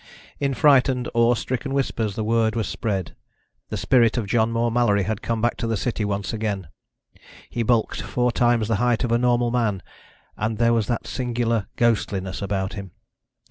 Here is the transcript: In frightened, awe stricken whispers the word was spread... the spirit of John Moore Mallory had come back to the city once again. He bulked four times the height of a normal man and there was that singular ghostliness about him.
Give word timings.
In 0.39 0.55
frightened, 0.55 1.09
awe 1.13 1.35
stricken 1.35 1.75
whispers 1.75 2.15
the 2.15 2.23
word 2.23 2.55
was 2.55 2.67
spread... 2.67 3.15
the 3.69 3.77
spirit 3.77 4.17
of 4.17 4.25
John 4.25 4.51
Moore 4.51 4.71
Mallory 4.71 5.03
had 5.03 5.21
come 5.21 5.43
back 5.43 5.57
to 5.57 5.67
the 5.67 5.77
city 5.77 6.03
once 6.03 6.33
again. 6.33 6.69
He 7.51 7.61
bulked 7.61 8.01
four 8.01 8.31
times 8.31 8.67
the 8.67 8.77
height 8.81 9.03
of 9.03 9.11
a 9.11 9.19
normal 9.19 9.51
man 9.51 9.83
and 10.35 10.57
there 10.57 10.73
was 10.73 10.87
that 10.87 11.05
singular 11.05 11.67
ghostliness 11.75 12.41
about 12.41 12.73
him. 12.73 12.93